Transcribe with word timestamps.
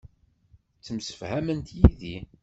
Ttemsefhament 0.77 1.67
yid-i. 1.77 2.17